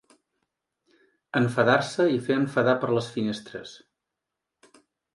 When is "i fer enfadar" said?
2.15-2.77